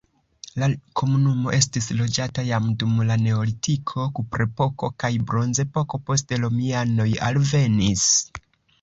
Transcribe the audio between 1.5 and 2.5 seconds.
estis loĝata